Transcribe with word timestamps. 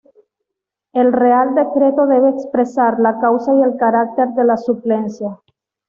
El 0.93 1.13
real 1.13 1.53
decreto 1.53 2.07
debe 2.07 2.31
expresar 2.31 2.99
la 2.99 3.19
causa 3.19 3.53
y 3.53 3.61
el 3.61 3.77
carácter 3.77 4.29
de 4.29 4.45
la 4.45 4.57
suplencia. 4.57 5.39